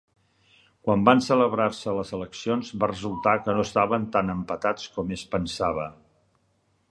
[0.87, 5.89] Quan van celebrar-se les eleccions, va resultar que no estaven tan empatats com es pensava.